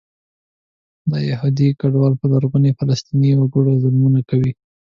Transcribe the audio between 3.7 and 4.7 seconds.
ظلمونه کوي.